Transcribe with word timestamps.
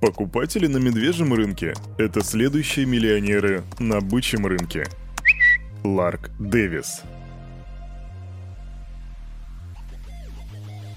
Покупатели 0.00 0.66
на 0.66 0.78
медвежьем 0.78 1.34
рынке– 1.34 1.74
это 1.98 2.24
следующие 2.24 2.86
миллионеры 2.86 3.64
на 3.78 4.00
бычьем 4.00 4.46
рынке. 4.46 4.86
Ларк 5.84 6.30
Дэвис 6.38 7.02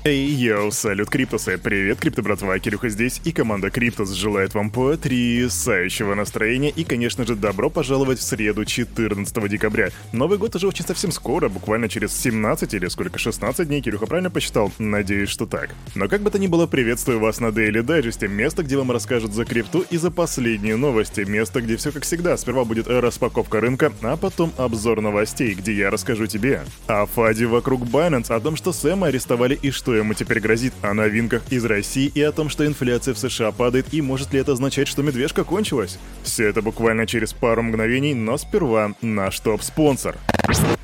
Эй, 0.05 0.25
yo, 0.25 0.69
салют, 0.69 1.09
Криптусы! 1.09 1.57
Привет, 1.57 2.01
Крипто 2.01 2.21
братва, 2.21 2.59
Кирюха 2.59 2.89
здесь, 2.89 3.21
и 3.23 3.31
команда 3.31 3.69
Криптус 3.69 4.11
желает 4.11 4.53
вам 4.53 4.69
потрясающего 4.69 6.13
настроения 6.13 6.71
и, 6.71 6.83
конечно 6.83 7.25
же, 7.25 7.37
добро 7.37 7.69
пожаловать 7.69 8.19
в 8.19 8.23
среду 8.23 8.65
14 8.65 9.47
декабря. 9.47 9.91
Новый 10.11 10.37
год 10.37 10.57
уже 10.57 10.67
очень 10.67 10.83
совсем 10.83 11.13
скоро, 11.13 11.47
буквально 11.47 11.87
через 11.87 12.11
17 12.17 12.73
или 12.73 12.89
сколько, 12.89 13.17
16 13.17 13.65
дней, 13.65 13.79
Кирюха 13.79 14.05
правильно 14.05 14.29
посчитал? 14.29 14.73
Надеюсь, 14.77 15.29
что 15.29 15.45
так. 15.45 15.69
Но 15.95 16.09
как 16.09 16.21
бы 16.21 16.31
то 16.31 16.37
ни 16.37 16.47
было, 16.47 16.67
приветствую 16.67 17.21
вас 17.21 17.39
на 17.39 17.45
Daily 17.45 17.81
Digest, 17.81 18.27
место, 18.27 18.63
где 18.63 18.75
вам 18.75 18.91
расскажут 18.91 19.31
за 19.31 19.45
крипту 19.45 19.85
и 19.89 19.95
за 19.95 20.11
последние 20.11 20.75
новости, 20.75 21.21
место, 21.21 21.61
где 21.61 21.77
все 21.77 21.93
как 21.93 22.03
всегда, 22.03 22.35
сперва 22.35 22.65
будет 22.65 22.89
распаковка 22.89 23.61
рынка, 23.61 23.93
а 24.01 24.17
потом 24.17 24.51
обзор 24.57 24.99
новостей, 24.99 25.53
где 25.53 25.71
я 25.73 25.89
расскажу 25.89 26.27
тебе 26.27 26.63
о 26.87 27.05
фаде 27.05 27.45
вокруг 27.45 27.83
Binance, 27.83 28.35
о 28.35 28.41
том, 28.41 28.57
что 28.57 28.73
Сэма 28.73 29.07
арестовали 29.07 29.55
и 29.55 29.71
что 29.71 29.92
ему 29.95 30.13
теперь 30.13 30.39
грозит, 30.39 30.73
о 30.81 30.93
новинках 30.93 31.43
из 31.49 31.65
России 31.65 32.11
и 32.13 32.21
о 32.21 32.31
том, 32.31 32.49
что 32.49 32.65
инфляция 32.65 33.13
в 33.13 33.19
США 33.19 33.51
падает 33.51 33.93
и 33.93 34.01
может 34.01 34.33
ли 34.33 34.39
это 34.39 34.53
означать, 34.53 34.87
что 34.87 35.03
медвежка 35.03 35.43
кончилась. 35.43 35.97
Все 36.23 36.47
это 36.47 36.61
буквально 36.61 37.07
через 37.07 37.33
пару 37.33 37.63
мгновений, 37.63 38.13
но 38.13 38.37
сперва 38.37 38.93
наш 39.01 39.39
топ-спонсор. 39.39 40.17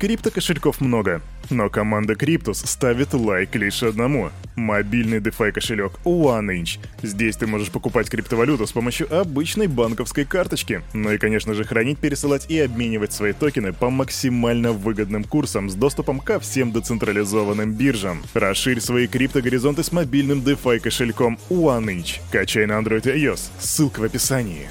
Крипто-кошельков 0.00 0.80
много, 0.80 1.20
но 1.50 1.68
команда 1.68 2.14
Криптус 2.14 2.60
ставит 2.60 3.12
лайк 3.12 3.54
лишь 3.54 3.82
одному– 3.82 4.30
мобильный 4.56 5.18
DeFi 5.18 5.52
кошелек 5.52 5.92
OneInch. 6.04 6.78
Здесь 7.02 7.36
ты 7.36 7.46
можешь 7.46 7.70
покупать 7.70 8.08
криптовалюту 8.08 8.66
с 8.66 8.72
помощью 8.72 9.14
обычной 9.14 9.66
банковской 9.66 10.24
карточки. 10.24 10.82
Ну 10.92 11.12
и, 11.12 11.18
конечно 11.18 11.54
же, 11.54 11.64
хранить, 11.64 11.98
пересылать 11.98 12.50
и 12.50 12.58
обменивать 12.60 13.12
свои 13.12 13.32
токены 13.32 13.72
по 13.72 13.90
максимально 13.90 14.72
выгодным 14.72 15.24
курсам 15.24 15.68
с 15.68 15.74
доступом 15.74 16.20
ко 16.20 16.40
всем 16.40 16.72
децентрализованным 16.72 17.72
биржам. 17.72 18.22
Расширь 18.32 18.80
свои 18.80 18.99
криптогоризонты 19.06 19.82
с 19.82 19.92
мобильным 19.92 20.40
DeFi 20.40 20.80
кошельком 20.80 21.38
OneInch. 21.48 22.20
Качай 22.30 22.66
на 22.66 22.80
Android 22.80 23.08
и 23.10 23.24
iOS. 23.24 23.50
Ссылка 23.58 24.00
в 24.00 24.04
описании. 24.04 24.68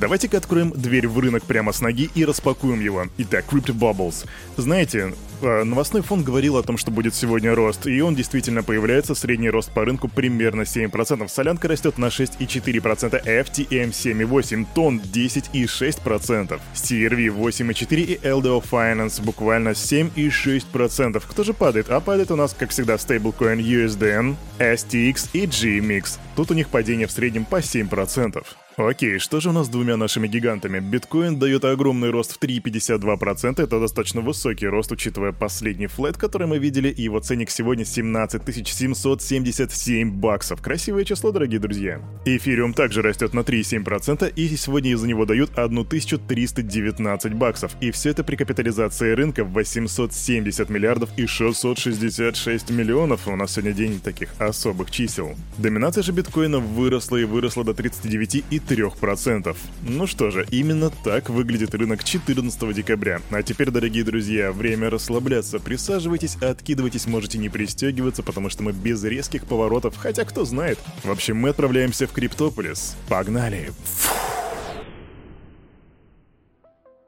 Давайте-ка 0.00 0.38
откроем 0.38 0.72
дверь 0.74 1.06
в 1.06 1.18
рынок 1.18 1.44
прямо 1.44 1.72
с 1.72 1.82
ноги 1.82 2.08
и 2.14 2.24
распакуем 2.24 2.80
его. 2.80 3.04
Итак, 3.18 3.44
Crypto 3.50 3.74
Bubbles. 3.78 4.26
Знаете, 4.56 5.12
э, 5.42 5.64
новостной 5.64 6.00
фонд 6.00 6.24
говорил 6.24 6.56
о 6.56 6.62
том, 6.62 6.78
что 6.78 6.90
будет 6.90 7.14
сегодня 7.14 7.54
рост, 7.54 7.86
и 7.86 8.00
он 8.00 8.14
действительно 8.14 8.62
появляется. 8.62 9.14
Средний 9.14 9.50
рост 9.50 9.70
по 9.70 9.84
рынку 9.84 10.08
примерно 10.08 10.62
7%. 10.62 11.28
Солянка 11.30 11.68
растет 11.68 11.98
на 11.98 12.06
6,4%, 12.06 13.22
FTM 13.26 13.90
7,8%, 13.90 14.66
тон 14.74 15.02
10,6%, 15.04 16.58
CRV 16.74 17.26
8,4% 17.28 18.00
и 18.00 18.14
LDO 18.22 18.64
Finance 18.70 19.22
буквально 19.22 19.74
7,6%. 19.74 21.22
Кто 21.28 21.44
же 21.44 21.52
падает? 21.52 21.90
А 21.90 22.00
падает 22.00 22.30
у 22.30 22.36
нас, 22.36 22.56
как 22.58 22.70
всегда, 22.70 22.96
стейблкоин 22.96 23.58
USDN, 23.58 24.36
STX 24.58 25.28
и 25.34 25.44
GMX. 25.44 26.18
Тут 26.36 26.52
у 26.52 26.54
них 26.54 26.70
падение 26.70 27.06
в 27.06 27.10
среднем 27.10 27.44
по 27.44 27.56
7%. 27.56 28.46
Окей, 28.76 29.18
что 29.18 29.40
же 29.40 29.50
у 29.50 29.52
нас 29.52 29.66
с 29.66 29.68
двумя 29.68 29.96
нашими 29.96 30.28
гигантами? 30.28 30.78
Биткоин 30.78 31.38
дает 31.38 31.64
огромный 31.64 32.10
рост 32.10 32.32
в 32.32 32.40
3,52%, 32.40 33.62
это 33.62 33.80
достаточно 33.80 34.20
высокий 34.20 34.68
рост, 34.68 34.92
учитывая 34.92 35.32
последний 35.32 35.88
флет, 35.88 36.16
который 36.16 36.46
мы 36.46 36.58
видели, 36.58 36.88
и 36.88 37.02
его 37.02 37.18
ценник 37.18 37.50
сегодня 37.50 37.84
17 37.84 38.42
777 38.46 40.12
баксов. 40.12 40.62
Красивое 40.62 41.04
число, 41.04 41.32
дорогие 41.32 41.58
друзья. 41.58 42.00
Эфириум 42.24 42.72
также 42.72 43.02
растет 43.02 43.34
на 43.34 43.40
3,7%, 43.40 44.32
и 44.34 44.56
сегодня 44.56 44.92
из-за 44.92 45.08
него 45.08 45.26
дают 45.26 45.50
1319 45.58 47.34
баксов. 47.34 47.72
И 47.80 47.90
все 47.90 48.10
это 48.10 48.22
при 48.22 48.36
капитализации 48.36 49.12
рынка 49.12 49.44
в 49.44 49.52
870 49.52 50.70
миллиардов 50.70 51.10
и 51.16 51.26
666 51.26 52.70
миллионов. 52.70 53.26
У 53.26 53.34
нас 53.34 53.52
сегодня 53.52 53.72
день 53.72 54.00
таких 54.00 54.28
особых 54.38 54.92
чисел. 54.92 55.34
Доминация 55.58 56.02
же 56.04 56.12
биткоина 56.12 56.60
выросла 56.60 57.16
и 57.16 57.24
выросла 57.24 57.64
до 57.64 57.74
39 57.74 58.44
и 58.48 58.59
3%. 58.68 59.56
Ну 59.82 60.06
что 60.06 60.30
же, 60.30 60.46
именно 60.50 60.90
так 60.90 61.28
выглядит 61.28 61.74
рынок 61.74 62.04
14 62.04 62.74
декабря. 62.74 63.20
А 63.30 63.42
теперь, 63.42 63.70
дорогие 63.70 64.04
друзья, 64.04 64.52
время 64.52 64.90
расслабляться. 64.90 65.58
Присаживайтесь, 65.58 66.36
откидывайтесь, 66.36 67.06
можете 67.06 67.38
не 67.38 67.48
пристегиваться, 67.48 68.22
потому 68.22 68.50
что 68.50 68.62
мы 68.62 68.72
без 68.72 69.02
резких 69.04 69.46
поворотов, 69.46 69.96
хотя 69.96 70.24
кто 70.24 70.44
знает. 70.44 70.78
В 71.04 71.10
общем, 71.10 71.36
мы 71.36 71.50
отправляемся 71.50 72.06
в 72.06 72.12
Криптополис. 72.12 72.96
Погнали! 73.08 73.72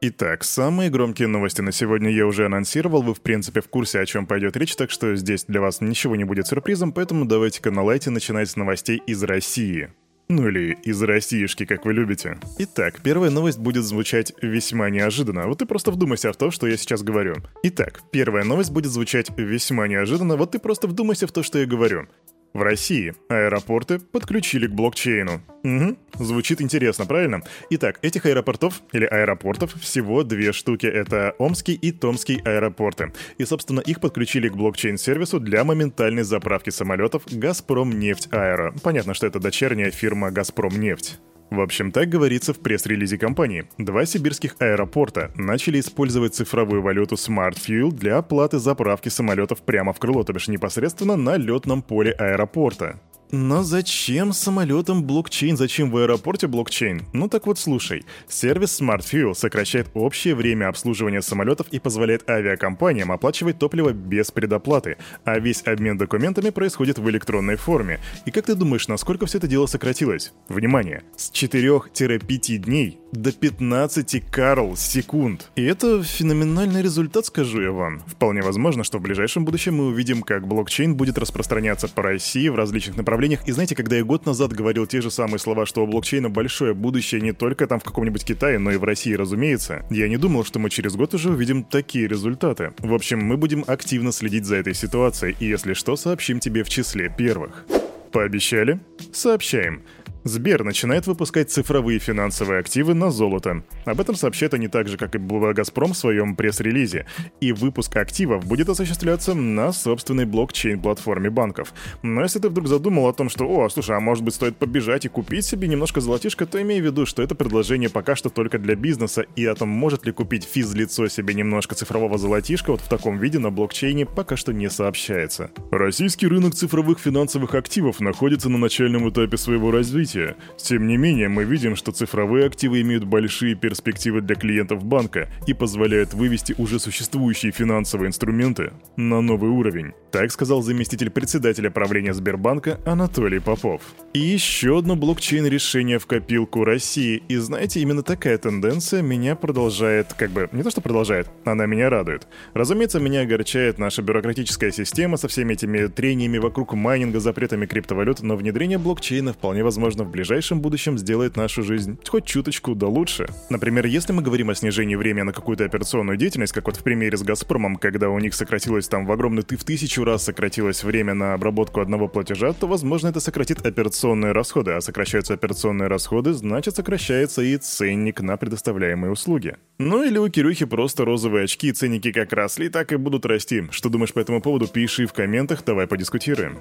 Итак, 0.05 0.43
самые 0.43 0.91
громкие 0.91 1.29
новости 1.29 1.61
на 1.61 1.71
сегодня 1.71 2.11
я 2.11 2.27
уже 2.27 2.47
анонсировал, 2.47 3.03
вы 3.03 3.15
в 3.15 3.21
принципе 3.21 3.61
в 3.61 3.69
курсе, 3.69 4.01
о 4.01 4.05
чем 4.05 4.27
пойдет 4.27 4.57
речь, 4.57 4.75
так 4.75 4.91
что 4.91 5.15
здесь 5.15 5.45
для 5.45 5.61
вас 5.61 5.81
ничего 5.81 6.17
не 6.17 6.25
будет 6.25 6.49
сюрпризом, 6.49 6.91
поэтому 6.91 7.25
давайте-ка 7.25 7.71
на 7.71 7.85
начинать 7.85 8.51
с 8.51 8.57
новостей 8.57 9.01
из 9.07 9.23
России. 9.23 9.93
Ну 10.35 10.49
или 10.49 10.79
из 10.83 11.03
Россиишки, 11.03 11.67
как 11.67 11.85
вы 11.85 11.93
любите. 11.93 12.39
Итак, 12.57 13.03
первая 13.03 13.29
новость 13.29 13.59
будет 13.59 13.85
звучать 13.85 14.33
весьма 14.41 14.89
неожиданно. 14.89 15.47
Вот 15.47 15.59
ты 15.59 15.67
просто 15.67 15.91
вдумайся 15.91 16.33
в 16.33 16.37
то, 16.39 16.51
что 16.51 16.67
я 16.67 16.79
сейчас 16.79 17.03
говорю. 17.03 17.37
Итак, 17.65 18.01
первая 18.13 18.43
новость 18.43 18.73
будет 18.73 18.91
звучать 18.91 19.31
весьма 19.37 19.89
неожиданно. 19.89 20.37
Вот 20.37 20.53
ты 20.53 20.59
просто 20.59 20.89
вдумайся 20.89 21.27
в 21.27 21.33
то, 21.33 21.43
что 21.43 21.59
я 21.59 21.67
говорю. 21.67 22.09
В 22.53 22.63
России 22.63 23.15
аэропорты 23.29 23.99
подключили 23.99 24.67
к 24.67 24.73
блокчейну. 24.73 25.41
Угу, 25.65 25.97
звучит 26.19 26.61
интересно, 26.61 27.07
правильно? 27.07 27.43
Итак, 27.71 27.99
этих 28.03 28.27
аэропортов 28.27 28.83
или 28.93 29.07
аэропортов 29.07 29.75
всего 29.81 30.23
две 30.23 30.53
штуки. 30.53 30.87
Это 30.87 31.35
Омский 31.39 31.75
и 31.75 31.93
Томский 31.93 32.43
аэропорты. 32.45 33.13
И, 33.39 33.45
собственно, 33.45 33.81
их 33.81 34.01
подключили 34.01 34.49
к 34.49 34.57
блокчейн-сервису 34.57 35.41
для 35.41 35.65
моментальной 35.65 36.25
заправки 36.25 36.71
самолетов 36.71 37.23
«Газпром 37.31 37.99
нефть 37.99 38.29
Аэро». 38.31 38.75
Понятно, 38.83 39.15
что 39.15 39.27
это 39.27 39.41
дочерняя 39.41 39.91
фирма 39.91 40.31
«Газпром 40.31 40.79
нефть». 40.79 41.21
В 41.53 41.61
общем, 41.61 41.93
так 41.93 42.09
говорится 42.09 42.55
в 42.55 42.61
пресс-релизе 42.61 43.19
компании. 43.19 43.67
Два 43.77 44.07
сибирских 44.07 44.57
аэропорта 44.59 45.31
начали 45.35 45.81
использовать 45.81 46.35
цифровую 46.35 46.81
валюту 46.81 47.17
Smart 47.17 47.57
Fuel 47.57 47.93
для 47.93 48.17
оплаты 48.17 48.59
заправки 48.59 49.11
самолетов 49.11 49.61
прямо 49.61 49.93
в 49.93 49.99
крыло, 49.99 50.25
то 50.25 50.33
бишь 50.33 50.49
непосредственно 50.49 51.15
на 51.15 51.37
летном 51.37 51.83
поле 51.83 52.13
аэропорта. 52.13 53.01
Но 53.35 53.63
зачем 53.63 54.35
самолетам 54.35 55.05
блокчейн? 55.05 55.57
Зачем 55.57 55.91
в 55.91 55.97
аэропорте 55.97 56.49
блокчейн? 56.49 57.07
Ну 57.15 57.29
так 57.31 57.47
вот 57.47 57.59
слушай. 57.59 58.05
Сервис 58.29 58.79
Smart 58.79 59.01
Fuel 59.01 59.33
сокращает 59.33 59.89
общее 59.95 60.35
время 60.35 60.69
обслуживания 60.69 61.23
самолетов 61.23 61.69
и 61.71 61.79
позволяет 61.79 62.29
авиакомпаниям 62.29 63.11
оплачивать 63.11 63.59
топливо 63.59 63.95
без 63.95 64.31
предоплаты, 64.31 64.99
а 65.25 65.39
весь 65.39 65.67
обмен 65.67 65.97
документами 65.97 66.51
происходит 66.51 66.99
в 66.99 67.09
электронной 67.09 67.57
форме. 67.57 68.01
И 68.27 68.31
как 68.31 68.45
ты 68.45 68.55
думаешь, 68.55 68.87
насколько 68.87 69.25
все 69.25 69.39
это 69.39 69.47
дело 69.47 69.65
сократилось? 69.65 70.35
Внимание! 70.51 71.03
С 71.17 71.33
4-5 71.33 72.59
дней 72.59 72.99
до 73.13 73.31
15 73.31 74.23
Карл 74.31 74.75
секунд. 74.77 75.51
И 75.55 75.63
это 75.63 76.03
феноменальный 76.03 76.83
результат, 76.83 77.27
скажу 77.27 77.61
я 77.61 77.71
вам. 77.71 78.01
Вполне 78.07 78.41
возможно, 78.43 78.85
что 78.85 78.99
в 78.99 79.03
ближайшем 79.03 79.45
будущем 79.45 79.77
мы 79.77 79.89
увидим, 79.89 80.23
как 80.23 80.47
блокчейн 80.47 80.95
будет 80.95 81.19
распространяться 81.19 81.89
по 81.89 82.03
России 82.03 82.49
в 82.49 82.57
различных 82.57 82.97
направлениях. 82.97 83.47
И 83.47 83.53
знаете, 83.53 83.75
когда 83.75 83.97
я 83.97 84.05
год 84.05 84.25
назад 84.25 84.53
говорил 84.53 84.87
те 84.87 85.03
же 85.03 85.11
самые 85.11 85.39
слова, 85.39 85.67
что 85.67 85.85
у 85.85 85.87
блокчейна 85.87 86.31
большое 86.31 86.73
будущее 86.73 87.21
не 87.21 87.33
только 87.33 87.67
там 87.67 87.81
в 87.81 87.85
каком-нибудь 87.85 88.25
Китае, 88.25 88.59
но 88.59 88.73
и 88.73 88.77
в 88.77 88.85
России, 88.85 89.13
разумеется, 89.13 89.85
я 89.91 90.09
не 90.09 90.17
думал, 90.17 90.45
что 90.45 90.59
мы 90.59 90.71
через 90.71 90.97
год 90.97 91.13
уже 91.13 91.31
увидим 91.31 91.65
такие 91.65 92.09
результаты. 92.09 92.73
В 92.79 92.95
общем, 92.95 93.21
мы 93.21 93.37
будем 93.37 93.65
активно 93.67 94.13
следить 94.13 94.47
за 94.47 94.57
этой 94.57 94.75
ситуацией, 94.75 95.37
и 95.39 95.47
если 95.47 95.75
что, 95.75 95.97
сообщим 95.97 96.41
тебе 96.41 96.65
в 96.65 96.71
числе 96.71 97.15
первых. 97.15 97.67
Пообещали? 98.11 98.81
Сообщаем. 99.13 99.83
Сбер 100.25 100.63
начинает 100.63 101.09
выпускать 101.09 101.51
цифровые 101.51 101.99
финансовые 101.99 102.61
активы 102.61 102.95
на 102.95 103.11
золото. 103.11 103.65
Об 103.85 104.01
этом 104.01 104.15
сообщает 104.15 104.55
они 104.55 104.69
так 104.69 104.87
же, 104.87 104.97
как 104.97 105.17
и 105.17 105.19
«Газпром» 105.19 105.95
в 105.95 105.97
своем 105.97 106.37
пресс-релизе. 106.37 107.07
И 107.41 107.51
выпуск 107.51 107.97
активов 107.97 108.47
будет 108.47 108.69
осуществляться 108.69 109.35
на 109.35 109.73
собственной 109.73 110.25
блокчейн-платформе 110.25 111.29
банков. 111.29 111.73
Но 112.03 112.23
если 112.23 112.39
ты 112.39 112.49
вдруг 112.51 112.69
задумал 112.69 113.09
о 113.09 113.13
том, 113.13 113.29
что 113.29 113.47
«О, 113.47 113.69
слушай, 113.69 113.97
а 113.97 114.01
может 114.01 114.23
быть 114.23 114.35
стоит 114.35 114.57
побежать 114.57 115.05
и 115.07 115.09
купить 115.09 115.45
себе 115.45 115.67
немножко 115.67 116.01
золотишко», 116.01 116.47
то 116.47 116.63
имей 116.63 116.81
в 116.81 116.85
виду, 116.85 117.05
что 117.05 117.21
это 117.23 117.35
предложение 117.35 117.91
пока 117.91 118.15
что 118.15 118.31
только 118.31 118.61
для 118.61 118.77
бизнеса, 118.77 119.25
и 119.35 119.45
о 119.45 119.57
том, 119.57 119.71
может 119.71 120.07
ли 120.07 120.13
купить 120.13 120.45
физлицо 120.45 121.09
себе 121.09 121.35
немножко 121.35 121.75
цифрового 121.75 122.17
золотишка 122.17 122.71
вот 122.71 122.81
в 122.81 122.89
таком 122.89 123.19
виде 123.19 123.41
на 123.41 123.51
блокчейне, 123.51 124.07
пока 124.07 124.37
что 124.37 124.53
не 124.53 124.71
сообщается. 124.71 125.51
Российский 125.73 126.29
рынок 126.29 126.55
цифровых 126.55 127.01
финансовых 127.01 127.57
активов 127.57 127.99
находится 127.99 128.49
на 128.49 128.59
начальном 128.59 129.09
этапе 129.11 129.37
своего 129.37 129.73
развития 129.73 130.12
развития. 130.13 130.37
Тем 130.57 130.87
не 130.87 130.97
менее, 130.97 131.29
мы 131.29 131.45
видим, 131.45 131.77
что 131.77 131.93
цифровые 131.93 132.47
активы 132.47 132.81
имеют 132.81 133.05
большие 133.05 133.55
перспективы 133.55 134.21
для 134.21 134.37
клиентов 134.37 134.85
банка 134.85 135.29
и 135.47 135.55
позволяют 135.55 136.15
вывести 136.15 136.55
уже 136.59 136.79
существующие 136.79 137.53
финансовые 137.53 138.09
инструменты 138.09 138.73
на 138.97 139.21
новый 139.21 139.51
уровень. 139.51 139.93
Так 140.11 140.31
сказал 140.31 140.63
заместитель 140.63 141.11
председателя 141.11 141.71
правления 141.71 142.15
Сбербанка 142.15 142.79
Анатолий 142.85 143.41
Попов. 143.41 143.83
И 144.13 144.19
еще 144.19 144.79
одно 144.79 144.97
блокчейн-решение 144.97 145.99
в 145.99 146.07
копилку 146.07 146.65
России. 146.65 147.23
И 147.29 147.37
знаете, 147.37 147.81
именно 147.81 148.03
такая 148.03 148.39
тенденция 148.39 149.03
меня 149.03 149.35
продолжает, 149.35 150.13
как 150.13 150.31
бы, 150.31 150.49
не 150.53 150.63
то 150.63 150.71
что 150.71 150.81
продолжает, 150.81 151.29
она 151.45 151.67
меня 151.67 151.89
радует. 151.89 152.27
Разумеется, 152.55 153.01
меня 153.01 153.23
огорчает 153.23 153.79
наша 153.79 154.03
бюрократическая 154.03 154.71
система 154.71 155.17
со 155.17 155.29
всеми 155.29 155.55
этими 155.55 155.87
трениями 155.87 156.39
вокруг 156.39 156.75
майнинга, 156.75 157.21
запретами 157.21 157.67
криптовалют, 157.67 158.21
но 158.23 158.37
внедрение 158.37 158.79
блокчейна 158.79 159.33
вполне 159.33 159.65
возможно 159.65 160.02
в 160.03 160.11
ближайшем 160.11 160.61
будущем 160.61 160.99
сделает 160.99 161.37
нашу 161.37 161.63
жизнь 161.63 161.99
хоть 162.09 162.25
чуточку 162.25 162.75
да 162.75 162.87
лучше. 162.87 163.29
Например, 163.51 163.87
если 163.87 164.13
мы 164.13 164.23
говорим 164.23 164.51
о 164.51 164.55
снижении 164.55 164.95
времени 164.95 165.23
на 165.23 165.33
какую-то 165.33 165.65
операционную 165.65 166.17
деятельность, 166.17 166.53
как 166.53 166.67
вот 166.67 166.77
в 166.77 166.83
примере 166.83 167.17
с 167.17 167.23
Газпромом, 167.23 167.77
когда 167.77 168.11
у 168.11 168.19
них 168.19 168.35
сократилось 168.35 168.89
там 168.89 169.07
в 169.07 169.13
огромный 169.13 169.43
ты 169.43 169.57
в 169.57 169.65
тысячу 169.65 170.05
раз 170.05 170.25
сократилось 170.25 170.85
время 170.85 171.15
на 171.15 171.35
обработку 171.35 171.81
одного 171.81 172.09
платежа, 172.09 172.53
то, 172.53 172.67
возможно, 172.67 173.09
это 173.09 173.21
сократит 173.21 173.65
операционные 173.65 174.33
расходы, 174.33 174.73
а 174.73 174.81
сокращаются 174.81 175.35
операционные 175.35 175.89
расходы, 175.89 176.33
значит 176.33 176.77
сокращается 176.77 177.43
и 177.43 177.57
ценник 177.57 178.21
на 178.21 178.37
предоставляемые 178.37 179.13
услуги. 179.13 179.57
Ну 179.79 180.05
или 180.05 180.19
у 180.19 180.29
Кирюхи 180.29 180.65
просто 180.65 181.05
розовые 181.05 181.45
очки, 181.45 181.69
и 181.69 181.73
ценники 181.73 182.13
как 182.13 182.33
росли, 182.33 182.69
так 182.69 182.93
и 182.93 182.97
будут 182.97 183.27
расти. 183.27 183.65
Что 183.71 183.89
думаешь 183.89 184.13
по 184.13 184.21
этому 184.21 184.41
поводу, 184.41 184.69
пиши 184.69 185.07
в 185.07 185.13
комментах, 185.13 185.65
давай 185.65 185.87
подискутируем. 185.87 186.59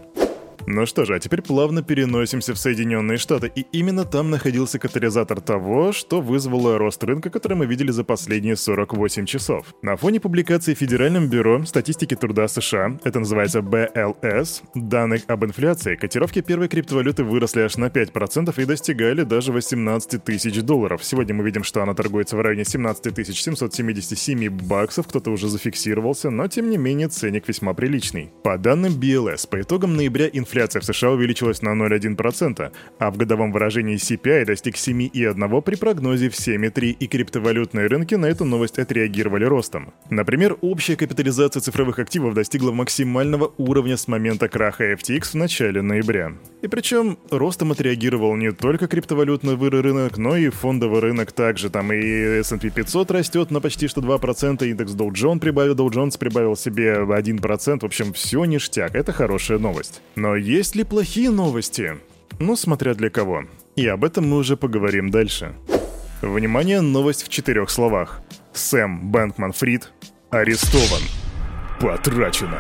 Ну 0.68 0.86
что 0.86 1.06
же, 1.06 1.16
а 1.16 1.20
теперь 1.20 1.42
плавно 1.42 1.82
переносимся 1.82 2.54
в 2.54 2.58
Соединенные 2.58 3.18
Штаты, 3.18 3.52
и 3.54 3.66
именно 3.72 4.06
там 4.06 4.30
находился 4.30 4.80
катализатор 4.80 5.42
того, 5.42 5.92
что 5.92 6.22
вызвало 6.22 6.78
рост 6.78 7.04
рынка, 7.04 7.30
который 7.30 7.58
мы 7.58 7.66
видели 7.66 7.92
за 7.92 8.04
последние 8.04 8.56
48 8.56 9.26
часов. 9.26 9.74
На 9.82 9.96
фоне 9.96 10.20
публикации 10.20 10.74
Федеральным 10.74 11.28
бюро 11.28 11.66
статистики 11.66 12.16
труда 12.16 12.48
США, 12.48 13.00
это 13.04 13.20
называется 13.20 13.60
BLS, 13.60 14.64
данных 14.76 15.24
об 15.28 15.46
инфляции, 15.46 15.96
котировки 15.96 16.42
первой 16.42 16.68
криптовалюты 16.68 17.24
выросли 17.24 17.62
аж 17.62 17.78
на 17.78 17.86
5% 17.86 18.62
и 18.62 18.66
достигали 18.66 19.24
даже 19.24 19.52
18 19.52 20.24
тысяч 20.24 20.62
долларов. 20.62 21.04
Сегодня 21.04 21.34
мы 21.34 21.44
видим, 21.44 21.64
что 21.64 21.82
она 21.82 21.94
торгуется 21.94 22.38
в 22.38 22.42
районе 22.42 22.66
17 22.66 23.16
777 23.16 24.50
баксов, 24.50 25.08
кто-то 25.08 25.32
уже 25.32 25.50
зафиксировался, 25.50 26.30
но 26.30 26.48
тем 26.48 26.70
не 26.70 26.78
менее 26.78 27.08
ценник 27.08 27.48
весьма 27.48 27.74
приличный. 27.74 28.32
По 28.44 28.58
данным 28.58 28.94
BLS, 28.94 29.50
по 29.50 29.62
итогам 29.62 29.96
ноября 29.96 30.28
инфляция 30.32 30.51
инфляция 30.52 30.82
в 30.82 30.86
США 30.86 31.12
увеличилась 31.12 31.62
на 31.62 31.70
0,1%, 31.70 32.72
а 33.00 33.12
в 33.12 33.18
годовом 33.18 33.54
выражении 33.54 33.96
CPI 33.96 34.46
достиг 34.46 34.76
7,1 34.76 35.62
при 35.62 35.76
прогнозе 35.76 36.30
в 36.30 36.34
7,3, 36.34 36.92
и 36.92 37.08
криптовалютные 37.08 37.88
рынки 37.88 38.16
на 38.16 38.26
эту 38.26 38.44
новость 38.44 38.78
отреагировали 38.78 39.46
ростом. 39.46 39.94
Например, 40.10 40.58
общая 40.62 40.98
капитализация 40.98 41.62
цифровых 41.62 42.00
активов 42.00 42.34
достигла 42.34 42.72
максимального 42.72 43.54
уровня 43.58 43.96
с 43.96 44.08
момента 44.10 44.50
краха 44.50 44.92
FTX 44.92 45.32
в 45.32 45.36
начале 45.36 45.82
ноября. 45.82 46.34
И 46.62 46.68
причем 46.68 47.18
ростом 47.30 47.72
отреагировал 47.72 48.36
не 48.36 48.52
только 48.52 48.88
криптовалютный 48.88 49.56
рынок, 49.56 50.18
но 50.18 50.36
и 50.36 50.50
фондовый 50.50 51.00
рынок 51.00 51.32
также. 51.32 51.70
Там 51.70 51.94
и 51.94 52.42
S&P 52.42 52.70
500 52.70 53.12
растет 53.12 53.52
на 53.52 53.62
почти 53.62 53.88
что 53.88 54.02
2%, 54.02 54.68
индекс 54.68 54.92
Dow 54.92 55.10
Jones 55.12 55.40
прибавил, 55.40 55.76
Dow 55.76 55.90
Jones 55.90 56.20
прибавил 56.20 56.58
себе 56.58 56.96
1%. 56.96 57.80
В 57.80 57.86
общем, 57.86 58.14
все 58.14 58.44
ништяк, 58.46 58.96
это 58.96 59.14
хорошая 59.14 59.60
новость. 59.60 60.02
Но 60.16 60.41
есть 60.42 60.76
ли 60.76 60.84
плохие 60.84 61.30
новости? 61.30 61.98
Ну, 62.40 62.56
смотря 62.56 62.94
для 62.94 63.10
кого. 63.10 63.44
И 63.76 63.88
об 63.88 64.04
этом 64.04 64.28
мы 64.28 64.38
уже 64.38 64.58
поговорим 64.58 65.10
дальше. 65.10 65.54
Внимание, 66.22 66.82
новость 66.82 67.24
в 67.24 67.30
четырех 67.30 67.70
словах. 67.70 68.22
Сэм 68.54 69.12
Бэнкман 69.12 69.54
Фрид 69.54 69.92
арестован. 70.30 71.02
Потрачено. 71.80 72.60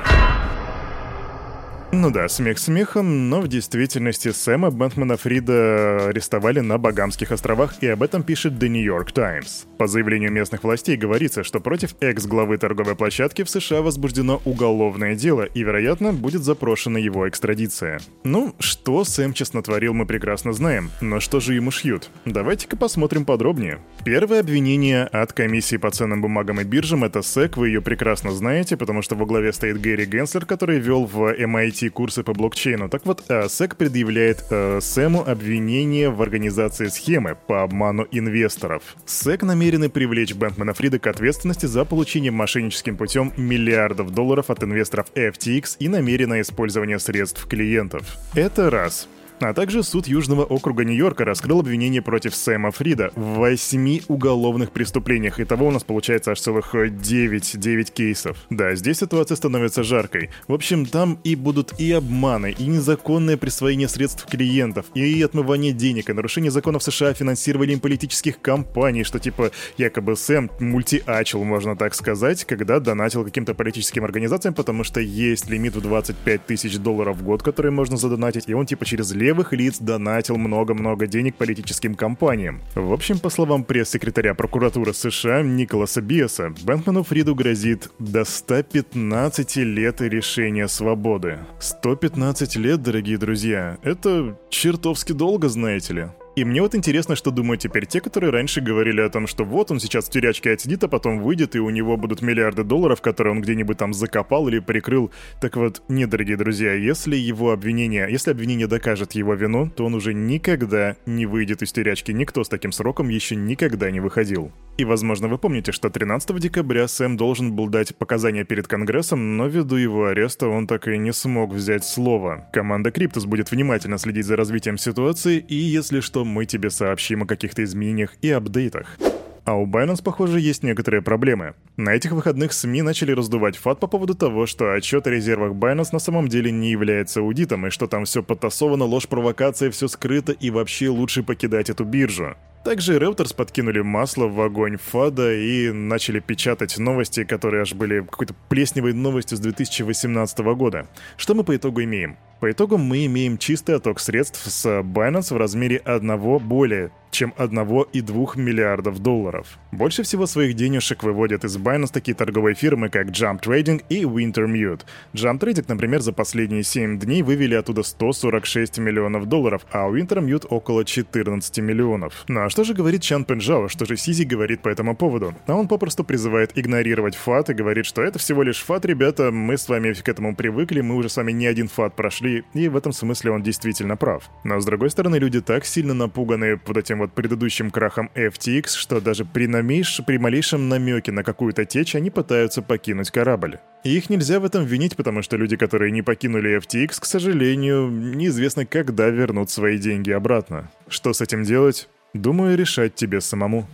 Ну 1.94 2.10
да, 2.10 2.30
смех 2.30 2.58
смехом, 2.58 3.30
но 3.30 3.42
в 3.42 3.50
действительности 3.50 4.32
Сэма 4.32 4.72
Бэнкмана 4.72 5.18
Фрида 5.18 6.08
арестовали 6.08 6.62
на 6.62 6.78
Багамских 6.78 7.34
островах, 7.34 7.84
и 7.84 7.88
об 7.88 8.02
этом 8.02 8.24
пишет 8.24 8.54
The 8.54 8.70
New 8.70 8.82
York 8.82 9.12
Times. 9.12 9.68
По 9.78 9.88
заявлению 9.88 10.32
местных 10.32 10.64
властей 10.64 10.96
говорится, 10.96 11.44
что 11.44 11.60
против 11.60 11.96
экс-главы 12.00 12.58
торговой 12.58 12.96
площадки 12.96 13.44
в 13.44 13.50
США 13.50 13.82
возбуждено 13.82 14.42
уголовное 14.46 15.16
дело, 15.16 15.42
и, 15.42 15.64
вероятно, 15.64 16.14
будет 16.14 16.44
запрошена 16.44 16.98
его 16.98 17.28
экстрадиция. 17.28 18.00
Ну, 18.24 18.56
что 18.60 19.04
Сэм 19.04 19.34
честно 19.34 19.62
творил, 19.62 19.94
мы 19.94 20.06
прекрасно 20.06 20.54
знаем, 20.54 20.92
но 21.02 21.20
что 21.20 21.42
же 21.42 21.56
ему 21.56 21.72
шьют? 21.72 22.10
Давайте-ка 22.24 22.78
посмотрим 22.78 23.26
подробнее. 23.26 23.80
Первое 24.06 24.40
обвинение 24.40 25.04
от 25.04 25.34
комиссии 25.34 25.76
по 25.76 25.92
ценным 25.92 26.22
бумагам 26.22 26.62
и 26.62 26.64
биржам— 26.64 27.04
это 27.06 27.22
СЭК, 27.22 27.58
вы 27.58 27.68
ее 27.68 27.82
прекрасно 27.82 28.32
знаете, 28.32 28.78
потому 28.78 29.02
что 29.02 29.16
во 29.16 29.26
главе 29.26 29.52
стоит 29.52 29.82
Гэри 29.82 30.06
Генслер, 30.06 30.46
который 30.46 30.80
вел 30.80 31.06
в 31.06 31.34
MIT 31.38 31.81
вести 31.82 31.90
курсы 31.90 32.24
по 32.24 32.34
блокчейну. 32.34 32.90
Так 32.90 33.06
вот, 33.06 33.24
э, 33.30 33.46
SEC 33.46 33.76
предъявляет 33.76 34.44
э, 34.50 34.80
Сэму 34.82 35.28
обвинение 35.28 36.10
в 36.10 36.22
организации 36.22 36.88
схемы 36.88 37.38
по 37.48 37.64
обману 37.64 38.08
инвесторов. 38.12 38.84
SEC 39.06 39.46
намерены 39.46 39.90
привлечь 39.90 40.34
Бэнкмана 40.34 40.74
Фрида 40.74 41.00
к 41.00 41.08
ответственности 41.08 41.66
за 41.66 41.86
получение 41.86 42.32
мошенническим 42.32 42.98
путем 42.98 43.34
миллиардов 43.38 44.12
долларов 44.12 44.50
от 44.50 44.64
инвесторов 44.64 45.08
FTX 45.16 45.78
и 45.80 45.88
намеренное 45.88 46.42
использование 46.42 47.00
средств 47.00 47.48
клиентов. 47.48 48.18
Это 48.36 48.70
раз. 48.70 49.08
А 49.42 49.56
также 49.56 49.82
суд 49.82 50.08
Южного 50.08 50.44
округа 50.44 50.84
Нью-Йорка 50.84 51.26
раскрыл 51.26 51.62
обвинение 51.62 52.04
против 52.04 52.36
Сэма 52.36 52.70
Фрида 52.70 53.12
в 53.16 53.40
восьми 53.40 54.04
уголовных 54.08 54.72
преступлениях. 54.72 55.40
Итого 55.40 55.68
у 55.68 55.72
нас 55.72 55.84
получается 55.84 56.32
аж 56.32 56.40
целых 56.40 56.76
9, 56.76 57.60
9 57.60 57.92
кейсов. 57.92 58.38
Да, 58.52 58.76
здесь 58.76 59.00
ситуация 59.00 59.36
становится 59.36 59.82
жаркой. 59.82 60.30
В 60.48 60.54
общем, 60.54 60.86
там 60.86 61.18
и 61.24 61.36
будут 61.36 61.80
и 61.80 61.92
обманы, 61.92 62.52
и 62.52 62.68
незаконное 62.68 63.36
присвоение 63.36 63.88
средств 63.88 64.28
клиентов, 64.28 64.86
и 64.94 65.24
отмывание 65.24 65.74
денег, 65.74 66.12
и 66.12 66.14
нарушение 66.14 66.52
законов 66.52 66.84
США 66.84 67.14
финансированием 67.14 67.80
политических 67.80 68.40
кампаний, 68.42 69.04
что 69.04 69.18
типа 69.18 69.50
якобы 69.76 70.16
Сэм 70.16 70.52
мультиачил, 70.60 71.44
можно 71.44 71.76
так 71.76 71.96
сказать, 71.96 72.46
когда 72.46 72.80
донатил 72.80 73.24
каким-то 73.24 73.56
политическим 73.56 74.04
организациям, 74.04 74.54
потому 74.54 74.84
что 74.84 75.00
есть 75.00 75.50
лимит 75.50 75.76
в 75.76 75.82
25 75.82 76.46
тысяч 76.46 76.78
долларов 76.78 77.18
в 77.18 77.24
год, 77.24 77.42
который 77.42 77.72
можно 77.72 77.98
задонатить, 77.98 78.44
и 78.48 78.54
он 78.54 78.68
типа 78.68 78.86
через 78.86 79.12
лев 79.12 79.31
левых 79.32 79.54
лиц 79.54 79.78
донатил 79.80 80.36
много-много 80.36 81.08
денег 81.08 81.36
политическим 81.36 81.96
компаниям. 81.96 82.60
В 82.76 82.92
общем, 82.92 83.18
по 83.18 83.30
словам 83.30 83.64
пресс-секретаря 83.64 84.34
прокуратуры 84.34 84.94
США 84.94 85.42
Николаса 85.42 86.02
Биеса, 86.02 86.54
Бэнкману 86.64 87.04
Фриду 87.04 87.34
грозит 87.34 87.90
до 87.98 88.26
115 88.26 89.56
лет 89.56 90.02
решения 90.02 90.68
свободы. 90.68 91.40
115 91.60 92.58
лет, 92.58 92.82
дорогие 92.84 93.18
друзья, 93.18 93.78
это 93.84 94.38
чертовски 94.50 95.14
долго, 95.14 95.48
знаете 95.48 95.94
ли. 95.94 96.08
И 96.34 96.46
мне 96.46 96.62
вот 96.62 96.76
интересно, 96.76 97.18
что 97.18 97.30
думают 97.30 97.62
теперь 97.62 97.86
те, 97.86 98.00
которые 98.00 98.32
раньше 98.32 98.62
говорили 98.62 99.02
о 99.02 99.10
том, 99.10 99.28
что 99.28 99.44
вот 99.44 99.70
он 99.70 99.82
сейчас 99.82 100.06
в 100.06 100.12
тюрячке 100.12 100.52
отсидит, 100.52 100.82
а 100.84 100.88
потом 100.88 101.20
выйдет, 101.20 101.58
и 101.58 101.60
у 101.60 101.70
него 101.70 101.98
будут 101.98 102.22
миллиарды 102.22 102.64
долларов, 102.64 103.02
которые 103.02 103.34
он 103.34 103.42
где-нибудь 103.42 103.78
там 103.78 103.94
закопал 103.94 104.48
или 104.48 104.60
прикрыл. 104.60 105.12
Так 105.42 105.58
вот, 105.58 105.84
нет, 105.90 106.10
дорогие 106.10 106.38
друзья, 106.38 106.74
если 106.74 107.18
его 107.18 107.52
обвинение, 107.52 108.08
если 108.10 108.32
обвинение 108.32 108.68
докажет 108.68 109.12
его 109.12 109.34
вину, 109.34 109.70
то 109.70 109.86
он 109.86 109.94
уже 109.94 110.14
никогда 110.14 110.96
не 111.06 111.26
выйдет 111.26 111.64
из 111.64 111.74
тюрячки. 111.74 112.12
Никто 112.12 112.46
с 112.46 112.50
таким 112.50 112.72
сроком 112.72 113.10
еще 113.10 113.36
никогда 113.36 113.92
не 113.92 114.00
выходил. 114.00 114.54
И, 114.78 114.86
возможно, 114.86 115.28
вы 115.28 115.38
помните, 115.38 115.72
что 115.72 115.90
13 115.90 116.40
декабря 116.40 116.88
Сэм 116.88 117.18
должен 117.18 117.54
был 117.54 117.68
дать 117.68 117.96
показания 117.96 118.44
перед 118.46 118.68
Конгрессом, 118.68 119.38
но 119.38 119.48
ввиду 119.48 119.76
его 119.76 120.08
ареста 120.08 120.48
он 120.48 120.66
так 120.66 120.88
и 120.88 120.98
не 120.98 121.14
смог 121.14 121.54
взять 121.54 121.84
слово. 121.84 122.48
Команда 122.54 122.92
Криптус 122.92 123.26
будет 123.26 123.52
внимательно 123.52 123.98
следить 123.98 124.26
за 124.26 124.36
развитием 124.36 124.78
ситуации, 124.78 125.38
и 125.38 125.56
если 125.56 126.00
что, 126.00 126.26
мы 126.26 126.46
тебе 126.46 126.70
сообщим 126.70 127.24
о 127.24 127.28
каких-то 127.28 127.64
изменениях 127.64 128.16
и 128.22 128.32
апдейтах. 128.32 128.98
А 129.44 129.56
у 129.56 129.66
Binance, 129.66 130.04
похоже, 130.04 130.40
есть 130.40 130.62
некоторые 130.62 131.02
проблемы. 131.02 131.56
На 131.76 131.96
этих 131.96 132.12
выходных 132.12 132.54
СМИ 132.54 132.84
начали 132.84 133.12
раздувать 133.12 133.58
фат 133.58 133.80
по 133.80 133.88
поводу 133.88 134.14
того, 134.14 134.46
что 134.46 134.72
отчет 134.74 135.08
о 135.08 135.10
резервах 135.10 135.54
Binance 135.54 135.90
на 135.94 136.00
самом 136.00 136.28
деле 136.28 136.52
не 136.52 136.70
является 136.70 137.22
аудитом, 137.22 137.66
и 137.66 137.72
что 137.72 137.88
там 137.88 138.06
все 138.06 138.22
подтасовано, 138.22 138.86
ложь, 138.86 139.08
провокация, 139.08 139.72
все 139.72 139.88
скрыто, 139.88 140.32
и 140.32 140.52
вообще 140.52 140.90
лучше 140.90 141.24
покидать 141.24 141.72
эту 141.72 141.86
биржу. 141.86 142.36
Также 142.64 143.00
Reuters 143.00 143.36
подкинули 143.36 143.82
масло 143.82 144.28
в 144.28 144.40
огонь 144.40 144.78
ФАДа 144.78 145.34
и 145.34 145.72
начали 145.72 146.20
печатать 146.20 146.78
новости, 146.78 147.24
которые 147.24 147.64
аж 147.64 147.74
были 147.74 148.02
какой-то 148.02 148.36
плесневой 148.50 148.94
новостью 148.94 149.38
с 149.38 149.42
2018 149.42 150.40
года. 150.56 150.88
Что 151.18 151.34
мы 151.34 151.44
по 151.44 151.56
итогу 151.56 151.84
имеем? 151.84 152.18
По 152.42 152.50
итогу 152.50 152.80
мы 152.80 153.06
имеем 153.06 153.38
чистый 153.38 153.76
отток 153.76 154.00
средств 154.00 154.42
с 154.52 154.66
Binance 154.82 155.32
в 155.32 155.38
размере 155.38 155.78
одного 155.78 156.40
более 156.40 156.92
чем 157.12 157.34
1,2 157.38 158.40
миллиардов 158.40 159.00
долларов. 159.00 159.60
Больше 159.72 160.04
всего 160.04 160.26
своих 160.26 160.56
денежек 160.56 161.04
выводят 161.04 161.44
из 161.44 161.58
Binance 161.58 161.92
такие 161.92 162.16
торговые 162.16 162.56
фирмы, 162.56 162.90
как 162.90 163.08
Jump 163.08 163.42
Trading 163.42 163.84
и 163.90 164.04
Wintermute. 164.04 164.82
Jump 165.14 165.40
Trading, 165.40 165.66
например, 165.68 166.02
за 166.02 166.14
последние 166.14 166.64
7 166.64 167.00
дней 167.00 167.22
вывели 167.22 167.56
оттуда 167.56 167.84
146 167.84 168.80
миллионов 168.80 169.28
долларов, 169.28 169.66
а 169.72 169.88
у 169.88 169.96
Wintermute 169.96 170.48
около 170.48 170.86
14 170.86 171.60
миллионов. 171.60 172.24
Ну 172.28 172.42
а 172.42 172.50
что 172.50 172.64
же 172.64 172.74
говорит 172.74 173.02
Чан 173.02 173.26
Пенжао, 173.26 173.68
что 173.68 173.86
же 173.86 173.98
Сизи 173.98 174.24
говорит 174.24 174.62
по 174.62 174.70
этому 174.70 174.96
поводу? 174.96 175.36
А 175.48 175.56
он 175.56 175.68
попросту 175.68 176.04
призывает 176.04 176.58
игнорировать 176.58 177.16
фат 177.16 177.50
и 177.50 177.54
говорит, 177.54 177.86
что 177.86 178.02
это 178.02 178.20
всего 178.20 178.44
лишь 178.44 178.64
фат, 178.64 178.86
ребята, 178.86 179.32
мы 179.32 179.58
с 179.58 179.68
вами 179.68 179.94
к 179.94 180.08
этому 180.08 180.36
привыкли, 180.36 180.82
мы 180.82 180.96
уже 180.96 181.10
с 181.10 181.18
вами 181.18 181.32
не 181.32 181.46
один 181.46 181.68
фат 181.68 181.96
прошли, 181.96 182.31
и 182.54 182.68
в 182.68 182.76
этом 182.76 182.92
смысле 182.92 183.32
он 183.32 183.44
действительно 183.44 183.96
прав. 183.96 184.30
Но 184.44 184.60
с 184.60 184.66
другой 184.66 184.90
стороны, 184.90 185.18
люди 185.18 185.42
так 185.42 185.66
сильно 185.66 185.94
напуганы 185.94 186.60
вот 186.66 186.78
этим 186.78 187.00
вот 187.00 187.14
предыдущим 187.14 187.72
крахом 187.72 188.10
FTX, 188.16 188.76
что 188.76 189.02
даже 189.02 189.26
при, 189.26 189.48
намеш... 189.48 190.02
при 190.06 190.18
малейшем 190.18 190.70
намеке 190.70 191.12
на 191.12 191.24
какую-то 191.24 191.66
течь 191.66 191.96
они 191.96 192.10
пытаются 192.10 192.62
покинуть 192.62 193.12
корабль. 193.12 193.60
И 193.84 193.98
их 193.98 194.10
нельзя 194.10 194.40
в 194.40 194.46
этом 194.46 194.66
винить, 194.66 194.96
потому 194.96 195.22
что 195.22 195.38
люди, 195.38 195.58
которые 195.58 195.92
не 195.92 196.02
покинули 196.02 196.58
FTX, 196.58 197.02
к 197.02 197.06
сожалению, 197.06 197.90
неизвестно 197.90 198.66
когда 198.66 199.10
вернут 199.10 199.50
свои 199.50 199.78
деньги 199.78 200.12
обратно. 200.12 200.70
Что 200.88 201.14
с 201.14 201.22
этим 201.22 201.44
делать? 201.44 201.90
Думаю, 202.14 202.58
решать 202.58 202.96
тебе 202.96 203.22
самому. 203.22 203.68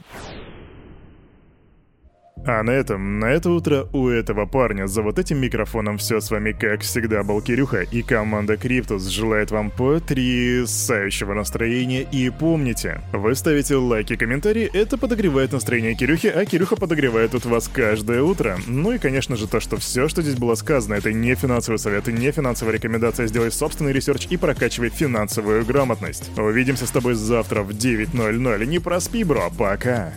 А 2.46 2.64
на 2.64 2.72
этом, 2.72 3.20
на 3.20 3.26
это 3.26 3.50
утро 3.50 3.88
у 3.92 4.08
этого 4.08 4.46
парня 4.46 4.88
за 4.88 5.02
вот 5.02 5.20
этим 5.20 5.38
микрофоном 5.40 5.98
все 5.98 6.22
с 6.22 6.32
вами, 6.32 6.54
как 6.54 6.82
всегда, 6.82 7.24
был 7.24 7.42
Кирюха 7.42 7.82
и 7.82 8.02
команда 8.02 8.56
Криптус 8.56 9.06
желает 9.08 9.52
вам 9.52 9.70
потрясающего 9.70 11.34
настроения 11.34 12.08
и 12.10 12.30
помните, 12.30 13.02
вы 13.12 13.36
ставите 13.36 13.76
лайки, 13.76 14.16
комментарии, 14.16 14.70
это 14.74 14.98
подогревает 14.98 15.52
настроение 15.52 15.96
Кирюхи, 15.96 16.28
а 16.28 16.46
Кирюха 16.46 16.78
подогревает 16.78 17.32
тут 17.32 17.46
вас 17.46 17.68
каждое 17.68 18.22
утро. 18.22 18.58
Ну 18.66 18.94
и, 18.94 18.98
конечно 18.98 19.36
же, 19.36 19.48
то, 19.48 19.60
что 19.60 19.78
все, 19.78 20.08
что 20.08 20.22
здесь 20.22 20.36
было 20.36 20.56
сказано, 20.56 20.94
это 20.94 21.12
не 21.12 21.36
финансовый 21.36 21.78
совет 21.78 22.08
и 22.08 22.14
не 22.14 22.32
финансовая 22.32 22.76
рекомендация, 22.76 23.28
сделай 23.28 23.52
собственный 23.52 23.92
research 23.92 24.28
и 24.30 24.38
прокачивай 24.38 24.90
финансовую 24.90 25.66
грамотность. 25.66 26.32
Увидимся 26.38 26.88
с 26.88 26.92
тобой 26.92 27.16
завтра 27.16 27.62
в 27.64 27.72
9.00, 27.72 28.66
не 28.66 28.80
проспи, 28.80 29.24
бро, 29.24 29.52
пока! 29.58 30.14